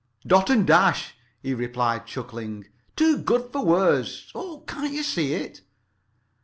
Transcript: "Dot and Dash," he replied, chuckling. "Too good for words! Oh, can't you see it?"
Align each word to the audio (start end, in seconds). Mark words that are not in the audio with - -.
"Dot 0.25 0.49
and 0.49 0.65
Dash," 0.65 1.13
he 1.43 1.53
replied, 1.53 2.07
chuckling. 2.07 2.65
"Too 2.95 3.19
good 3.19 3.51
for 3.51 3.63
words! 3.63 4.31
Oh, 4.33 4.63
can't 4.65 4.93
you 4.93 5.03
see 5.03 5.35
it?" 5.35 5.61